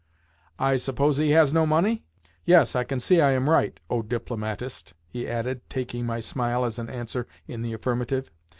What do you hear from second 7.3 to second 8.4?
in the affirmative.